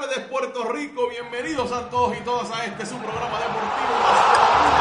tardes, 0.00 0.24
Puerto 0.26 0.64
Rico. 0.64 1.08
Bienvenidos 1.08 1.72
a 1.72 1.90
todos 1.90 2.16
y 2.16 2.20
todas 2.20 2.50
a 2.52 2.64
este 2.64 2.86
su 2.86 2.96
programa 2.98 3.38
deportivo 3.38 4.77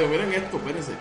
radio. 0.00 0.08
Miren 0.08 0.32
esto, 0.32 0.56
espérense. 0.56 0.92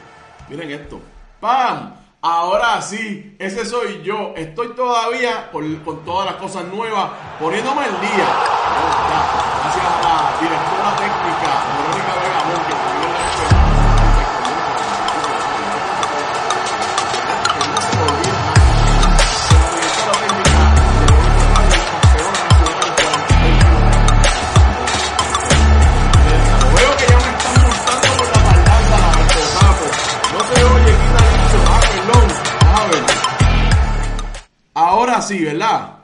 Miren 0.49 0.71
esto. 0.71 1.01
¡Pam! 1.39 1.95
Ahora 2.21 2.81
sí, 2.81 3.35
ese 3.39 3.65
soy 3.65 4.01
yo. 4.03 4.33
Estoy 4.35 4.75
todavía 4.75 5.49
con, 5.51 6.03
todas 6.03 6.25
las 6.25 6.35
cosas 6.35 6.65
nuevas, 6.65 7.11
poniéndome 7.39 7.85
el 7.85 8.01
día. 8.01 8.27
Gracias 9.61 9.85
a 9.85 10.01
la 10.03 10.41
directora 10.41 10.95
técnica, 10.97 11.98
Ahora 35.19 35.27
sí, 35.27 35.43
¿verdad? 35.43 35.97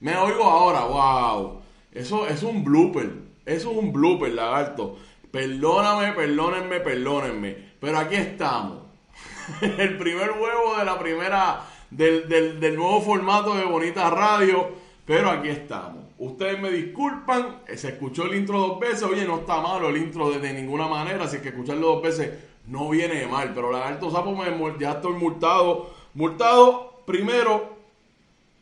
Me 0.00 0.16
oigo 0.16 0.42
ahora, 0.42 0.86
wow. 0.86 1.60
Eso 1.92 2.26
es 2.26 2.42
un 2.42 2.64
blooper. 2.64 3.10
Eso 3.44 3.70
es 3.70 3.76
un 3.76 3.92
blooper, 3.92 4.32
lagarto. 4.32 4.96
Perdóname, 5.30 6.12
perdónenme, 6.12 6.80
perdónenme. 6.80 7.58
Pero 7.78 7.98
aquí 7.98 8.14
estamos. 8.14 8.78
El 9.60 9.98
primer 9.98 10.30
huevo 10.30 10.78
de 10.78 10.84
la 10.86 10.98
primera, 10.98 11.60
del, 11.90 12.26
del, 12.26 12.58
del 12.58 12.74
nuevo 12.74 13.02
formato 13.02 13.54
de 13.54 13.66
Bonita 13.66 14.08
Radio. 14.08 14.70
Pero 15.04 15.28
aquí 15.28 15.50
estamos. 15.50 16.02
Ustedes 16.16 16.58
me 16.58 16.70
disculpan, 16.70 17.58
eh, 17.68 17.76
se 17.76 17.88
escuchó 17.88 18.24
el 18.24 18.34
intro 18.34 18.58
dos 18.58 18.80
veces. 18.80 19.02
Oye, 19.02 19.26
no 19.26 19.40
está 19.40 19.60
malo 19.60 19.90
el 19.90 19.98
intro 19.98 20.30
de, 20.30 20.38
de 20.38 20.54
ninguna 20.54 20.88
manera, 20.88 21.24
así 21.24 21.36
que 21.40 21.50
escucharlo 21.50 21.88
dos 21.88 22.02
veces 22.02 22.30
no 22.66 22.88
viene 22.88 23.26
mal. 23.26 23.52
Pero 23.54 23.70
Lagarto 23.70 24.10
Sapo, 24.10 24.34
me, 24.34 24.46
ya 24.80 24.92
estoy 24.92 25.12
multado. 25.12 25.90
Multado 26.14 27.02
primero 27.04 27.73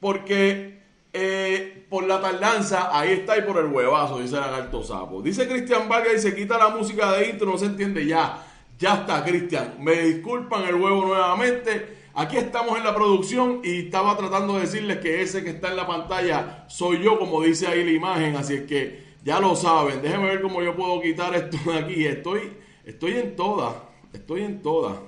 porque 0.03 0.81
eh, 1.13 1.87
por 1.89 2.09
la 2.09 2.21
tardanza, 2.21 2.89
ahí 2.91 3.13
está 3.13 3.39
y 3.39 3.43
por 3.43 3.57
el 3.59 3.67
huevazo, 3.67 4.19
dice 4.19 4.35
Lagarto 4.35 4.83
Sapo. 4.83 5.23
Dice 5.23 5.47
Cristian 5.47 5.89
Vargas 5.89 6.15
y 6.17 6.19
se 6.19 6.35
quita 6.35 6.59
la 6.59 6.71
música 6.71 7.13
de 7.13 7.29
intro, 7.29 7.53
no 7.53 7.57
se 7.57 7.67
entiende 7.67 8.05
ya. 8.05 8.45
Ya 8.81 8.95
está, 8.95 9.23
Cristian. 9.23 9.77
Me 9.79 9.93
disculpan 10.03 10.65
el 10.65 10.75
huevo 10.75 11.07
nuevamente. 11.07 11.99
Aquí 12.15 12.37
estamos 12.37 12.77
en 12.77 12.83
la 12.83 12.93
producción 12.97 13.61
y 13.63 13.85
estaba 13.85 14.17
tratando 14.17 14.55
de 14.55 14.63
decirles 14.63 14.99
que 14.99 15.23
ese 15.23 15.45
que 15.45 15.51
está 15.51 15.69
en 15.69 15.77
la 15.77 15.87
pantalla 15.87 16.65
soy 16.67 17.01
yo, 17.01 17.17
como 17.17 17.41
dice 17.41 17.69
ahí 17.69 17.85
la 17.85 17.93
imagen. 17.93 18.35
Así 18.35 18.55
es 18.55 18.63
que 18.63 19.05
ya 19.23 19.39
lo 19.39 19.55
saben. 19.55 20.03
Déjenme 20.03 20.27
ver 20.27 20.43
cómo 20.43 20.63
yo 20.63 20.75
puedo 20.75 21.01
quitar 21.01 21.33
esto 21.37 21.59
de 21.71 21.79
aquí. 21.79 22.05
Estoy, 22.07 22.55
estoy 22.85 23.19
en 23.19 23.37
todas. 23.37 23.73
Estoy 24.13 24.43
en 24.43 24.63
todas. 24.63 24.99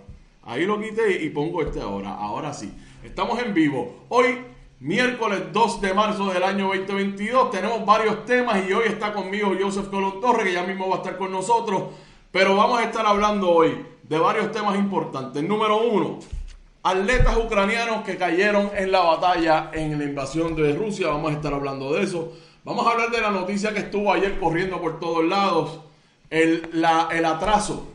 Ahí 0.45 0.67
lo 0.67 0.81
quité 0.81 1.21
y 1.21 1.31
pongo 1.31 1.63
este 1.63 1.81
ahora. 1.81 2.15
Ahora 2.15 2.55
sí. 2.55 2.73
Estamos 3.03 3.43
en 3.43 3.53
vivo. 3.53 4.07
Hoy, 4.09 4.54
miércoles 4.85 5.45
2 5.51 5.81
de 5.81 5.95
marzo 5.95 6.27
del 6.31 6.43
año 6.43 6.67
2022, 6.67 7.51
tenemos 7.51 7.87
varios 7.87 8.27
temas 8.27 8.63
y 8.69 8.73
hoy 8.75 8.85
está 8.87 9.15
conmigo 9.15 9.53
Joseph 9.59 9.89
Colón 9.89 10.21
Torres, 10.21 10.45
que 10.45 10.53
ya 10.53 10.63
mismo 10.65 10.91
va 10.91 10.97
a 10.97 10.99
estar 10.99 11.17
con 11.17 11.33
nosotros. 11.33 11.85
Pero 12.31 12.55
vamos 12.55 12.79
a 12.81 12.85
estar 12.85 13.07
hablando 13.07 13.51
hoy 13.51 13.83
de 14.03 14.19
varios 14.19 14.53
temas 14.53 14.77
importantes. 14.77 15.43
Número 15.43 15.79
uno, 15.83 16.19
atletas 16.83 17.35
ucranianos 17.39 18.05
que 18.05 18.19
cayeron 18.19 18.73
en 18.77 18.93
la 18.93 19.01
batalla 19.01 19.71
en 19.73 19.99
la 19.99 20.05
invasión 20.05 20.55
de 20.55 20.75
Rusia. 20.75 21.09
Vamos 21.09 21.31
a 21.31 21.35
estar 21.37 21.55
hablando 21.55 21.95
de 21.95 22.03
eso. 22.03 22.33
Vamos 22.63 22.87
a 22.87 22.91
hablar 22.91 23.11
de 23.11 23.23
la 23.23 23.31
noticia 23.31 23.73
que 23.73 23.81
estuvo 23.81 24.13
ayer 24.13 24.39
corriendo 24.39 24.83
por 24.83 25.01
todos 25.01 25.25
lados. 25.25 25.81
El, 26.29 26.69
la- 26.75 27.09
el 27.11 27.25
atraso 27.25 27.87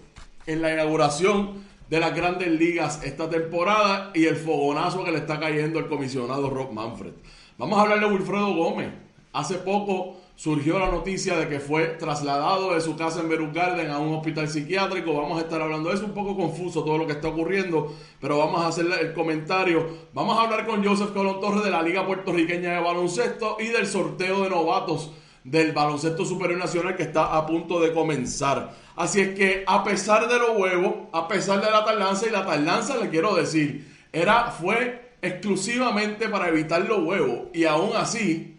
en 0.48 0.63
la 0.63 0.74
inauguración 0.74 1.69
de 1.89 2.00
las 2.00 2.15
grandes 2.15 2.47
ligas 2.47 3.01
esta 3.03 3.30
temporada 3.30 4.12
y 4.13 4.25
el 4.25 4.36
fogonazo 4.36 5.03
que 5.03 5.12
le 5.12 5.18
está 5.18 5.39
cayendo 5.39 5.80
el 5.80 5.88
comisionado 5.88 6.50
Rob 6.50 6.71
Manfred. 6.71 7.13
Vamos 7.57 7.80
a 7.80 7.81
hablar 7.81 8.00
de 8.00 8.06
Wilfredo 8.06 8.53
Gómez. 8.53 8.89
Hace 9.33 9.56
poco 9.56 10.18
surgió 10.36 10.80
la 10.80 10.89
noticia 10.89 11.36
de 11.36 11.50
que 11.50 11.59
fue 11.59 11.88
trasladado 12.00 12.74
de 12.74 12.81
su 12.81 12.95
casa 12.95 13.21
en 13.21 13.30
Beruc 13.30 13.53
Garden 13.53 13.89
a 13.89 13.97
un 13.97 14.13
hospital 14.13 14.47
psiquiátrico. 14.47 15.13
Vamos 15.13 15.39
a 15.39 15.41
estar 15.41 15.62
hablando 15.62 15.89
de 15.89 15.95
eso, 15.95 16.06
un 16.06 16.13
poco 16.13 16.38
confuso 16.38 16.83
todo 16.83 16.97
lo 16.97 17.07
que 17.07 17.13
está 17.13 17.27
ocurriendo, 17.27 17.94
pero 18.21 18.38
vamos 18.38 18.62
a 18.62 18.68
hacer 18.68 18.86
el 19.01 19.13
comentario. 19.13 19.86
Vamos 20.13 20.38
a 20.38 20.44
hablar 20.44 20.65
con 20.65 20.86
Joseph 20.86 21.12
Colón 21.12 21.41
Torres 21.41 21.63
de 21.63 21.71
la 21.71 21.81
Liga 21.81 22.06
Puertorriqueña 22.06 22.75
de 22.75 22.80
Baloncesto 22.80 23.57
y 23.59 23.68
del 23.68 23.88
sorteo 23.88 24.44
de 24.44 24.50
novatos 24.50 25.12
del 25.44 25.71
baloncesto 25.71 26.25
superior 26.25 26.59
nacional 26.59 26.95
que 26.95 27.03
está 27.03 27.36
a 27.36 27.45
punto 27.45 27.80
de 27.80 27.94
comenzar. 27.94 28.75
Así 28.95 29.21
es 29.21 29.36
que 29.36 29.63
a 29.65 29.83
pesar 29.83 30.27
de 30.27 30.38
los 30.38 30.57
huevos, 30.57 30.94
a 31.13 31.27
pesar 31.27 31.62
de 31.63 31.71
la 31.71 31.86
tardanza 31.86 32.27
y 32.27 32.31
la 32.31 32.45
tardanza 32.45 32.97
le 32.97 33.09
quiero 33.09 33.36
decir, 33.36 33.88
era 34.12 34.51
fue 34.51 35.15
exclusivamente 35.21 36.30
para 36.30 36.50
evitar 36.50 36.81
los 36.81 37.00
huevos 37.00 37.47
y 37.53 37.65
aún 37.65 37.95
así 37.95 38.57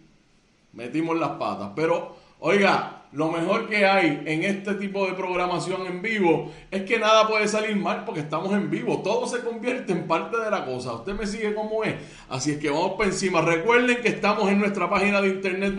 metimos 0.73 1.17
las 1.19 1.31
patas. 1.31 1.71
Pero 1.75 2.15
oiga, 2.39 3.01
lo 3.13 3.29
mejor 3.29 3.67
que 3.67 3.85
hay 3.85 4.23
en 4.25 4.43
este 4.43 4.75
tipo 4.75 5.05
de 5.05 5.13
programación 5.13 5.85
en 5.85 6.01
vivo 6.01 6.49
es 6.71 6.83
que 6.83 6.97
nada 6.97 7.27
puede 7.27 7.45
salir 7.49 7.75
mal 7.75 8.05
porque 8.05 8.21
estamos 8.21 8.53
en 8.53 8.69
vivo. 8.69 9.01
Todo 9.03 9.27
se 9.27 9.41
convierte 9.41 9.91
en 9.91 10.07
parte 10.07 10.37
de 10.37 10.49
la 10.49 10.63
cosa. 10.63 10.93
Usted 10.93 11.13
me 11.13 11.27
sigue 11.27 11.53
como 11.53 11.83
es. 11.83 11.95
Así 12.29 12.51
es 12.51 12.57
que 12.57 12.69
vamos 12.69 12.93
por 12.93 13.05
encima. 13.05 13.41
Recuerden 13.41 14.01
que 14.01 14.07
estamos 14.07 14.49
en 14.49 14.59
nuestra 14.59 14.89
página 14.89 15.21
de 15.21 15.27
internet 15.27 15.75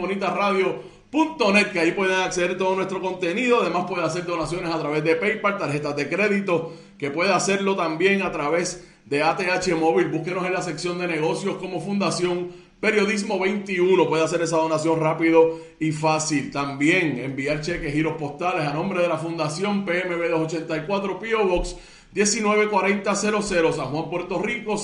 bonitasradio.net 1.12 1.72
que 1.72 1.80
ahí 1.80 1.92
pueden 1.92 2.20
acceder 2.20 2.52
a 2.52 2.56
todo 2.56 2.74
nuestro 2.74 3.00
contenido. 3.00 3.60
Además 3.60 3.84
puede 3.88 4.04
hacer 4.04 4.24
donaciones 4.24 4.72
a 4.72 4.80
través 4.80 5.04
de 5.04 5.14
PayPal, 5.16 5.58
tarjetas 5.58 5.94
de 5.94 6.08
crédito, 6.08 6.72
que 6.98 7.10
puede 7.10 7.32
hacerlo 7.32 7.76
también 7.76 8.22
a 8.22 8.32
través 8.32 8.88
de 9.04 9.22
ATH 9.22 9.68
Móvil. 9.78 10.08
Búsquenos 10.08 10.46
en 10.46 10.54
la 10.54 10.62
sección 10.62 10.98
de 10.98 11.06
negocios 11.06 11.56
como 11.56 11.80
Fundación 11.80 12.72
Periodismo 12.82 13.38
21 13.38 14.08
puede 14.08 14.24
hacer 14.24 14.42
esa 14.42 14.56
donación 14.56 14.98
rápido 14.98 15.60
y 15.78 15.92
fácil. 15.92 16.50
También 16.50 17.16
enviar 17.20 17.60
cheques, 17.60 17.92
giros 17.92 18.16
postales 18.16 18.66
a 18.66 18.72
nombre 18.72 19.02
de 19.02 19.06
la 19.06 19.18
Fundación 19.18 19.84
PMB 19.84 20.28
284 20.30 21.20
Pio 21.20 21.46
Box 21.46 21.76
194000 22.12 23.72
San 23.72 23.86
Juan, 23.86 24.10
Puerto 24.10 24.42
Rico 24.42 24.76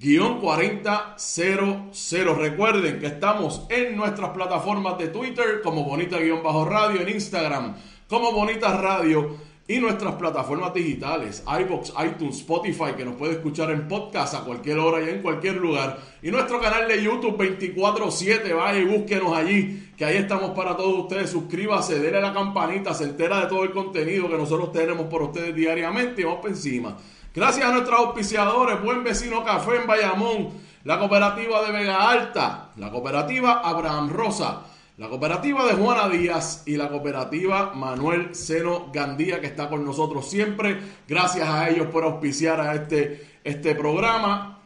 00919-4000. 0.00 2.36
Recuerden 2.36 2.98
que 2.98 3.06
estamos 3.06 3.66
en 3.70 3.96
nuestras 3.96 4.30
plataformas 4.30 4.98
de 4.98 5.06
Twitter 5.08 5.62
como 5.62 5.84
Bonita-Radio, 5.84 7.00
en 7.00 7.08
Instagram 7.08 7.76
como 8.08 8.32
Bonita 8.32 8.76
Radio 8.76 9.36
y 9.68 9.78
nuestras 9.78 10.14
plataformas 10.14 10.72
digitales, 10.72 11.42
iBox, 11.44 11.92
iTunes, 12.06 12.36
Spotify, 12.36 12.92
que 12.96 13.04
nos 13.04 13.16
puede 13.16 13.32
escuchar 13.32 13.72
en 13.72 13.88
podcast 13.88 14.34
a 14.34 14.44
cualquier 14.44 14.78
hora 14.78 15.04
y 15.04 15.08
en 15.08 15.22
cualquier 15.22 15.56
lugar. 15.56 15.98
Y 16.22 16.30
nuestro 16.30 16.60
canal 16.60 16.86
de 16.86 17.02
YouTube 17.02 17.36
24-7, 17.36 18.54
vaya 18.54 18.78
y 18.78 18.84
búsquenos 18.84 19.36
allí, 19.36 19.90
que 19.96 20.04
ahí 20.04 20.18
estamos 20.18 20.50
para 20.50 20.76
todos 20.76 21.00
ustedes. 21.00 21.30
Suscríbase, 21.30 21.98
denle 21.98 22.18
a 22.18 22.20
la 22.20 22.32
campanita, 22.32 22.94
se 22.94 23.04
entera 23.04 23.40
de 23.40 23.48
todo 23.48 23.64
el 23.64 23.72
contenido 23.72 24.28
que 24.28 24.36
nosotros 24.36 24.70
tenemos 24.70 25.06
por 25.06 25.22
ustedes 25.22 25.52
diariamente 25.52 26.20
y 26.20 26.24
vamos 26.24 26.42
por 26.42 26.50
encima. 26.50 26.96
Gracias 27.36 27.68
a 27.68 27.72
nuestros 27.72 27.98
auspiciadores, 27.98 28.82
Buen 28.82 29.04
Vecino 29.04 29.44
Café 29.44 29.76
en 29.76 29.86
Bayamón, 29.86 30.52
la 30.84 30.98
cooperativa 30.98 31.62
de 31.66 31.70
Vega 31.70 32.08
Alta, 32.08 32.70
la 32.78 32.90
cooperativa 32.90 33.60
Abraham 33.62 34.08
Rosa, 34.08 34.62
la 34.96 35.10
cooperativa 35.10 35.66
de 35.66 35.74
Juana 35.74 36.08
Díaz 36.08 36.62
y 36.64 36.78
la 36.78 36.88
cooperativa 36.88 37.74
Manuel 37.74 38.34
Seno 38.34 38.90
Gandía 38.90 39.38
que 39.38 39.48
está 39.48 39.68
con 39.68 39.84
nosotros 39.84 40.30
siempre. 40.30 40.80
Gracias 41.06 41.46
a 41.46 41.68
ellos 41.68 41.88
por 41.88 42.04
auspiciar 42.04 42.58
a 42.58 42.74
este, 42.74 43.26
este 43.44 43.74
programa. 43.74 44.62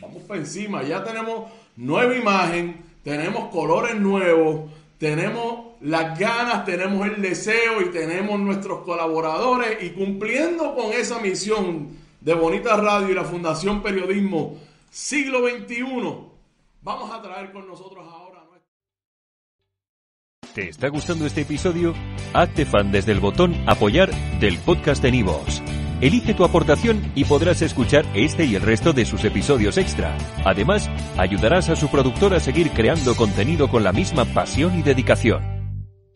Vamos 0.00 0.22
para 0.22 0.38
encima, 0.38 0.84
ya 0.84 1.02
tenemos 1.02 1.50
nueva 1.74 2.14
imagen, 2.14 2.84
tenemos 3.02 3.48
colores 3.48 3.96
nuevos, 3.96 4.70
tenemos 4.96 5.69
las 5.80 6.18
ganas, 6.18 6.64
tenemos 6.64 7.06
el 7.06 7.22
deseo 7.22 7.80
y 7.80 7.90
tenemos 7.90 8.38
nuestros 8.38 8.84
colaboradores 8.84 9.82
y 9.82 9.90
cumpliendo 9.90 10.74
con 10.74 10.92
esa 10.92 11.20
misión 11.20 11.88
de 12.20 12.34
Bonita 12.34 12.76
Radio 12.76 13.10
y 13.10 13.14
la 13.14 13.24
Fundación 13.24 13.82
Periodismo 13.82 14.58
Siglo 14.90 15.48
XXI, 15.48 15.84
vamos 16.82 17.10
a 17.12 17.22
traer 17.22 17.52
con 17.52 17.66
nosotros 17.66 18.04
ahora... 18.12 18.30
¿Te 20.54 20.68
está 20.68 20.88
gustando 20.88 21.26
este 21.26 21.42
episodio? 21.42 21.94
Hazte 22.34 22.66
fan 22.66 22.90
desde 22.90 23.12
el 23.12 23.20
botón 23.20 23.54
Apoyar 23.68 24.10
del 24.40 24.58
podcast 24.58 25.00
de 25.00 25.12
Nivos. 25.12 25.62
Elige 26.00 26.34
tu 26.34 26.44
aportación 26.44 27.12
y 27.14 27.24
podrás 27.24 27.62
escuchar 27.62 28.04
este 28.14 28.46
y 28.46 28.56
el 28.56 28.62
resto 28.62 28.92
de 28.92 29.04
sus 29.04 29.22
episodios 29.24 29.78
extra. 29.78 30.18
Además, 30.44 30.90
ayudarás 31.16 31.68
a 31.68 31.76
su 31.76 31.88
productor 31.88 32.34
a 32.34 32.40
seguir 32.40 32.70
creando 32.70 33.14
contenido 33.14 33.68
con 33.68 33.84
la 33.84 33.92
misma 33.92 34.24
pasión 34.24 34.76
y 34.76 34.82
dedicación. 34.82 35.59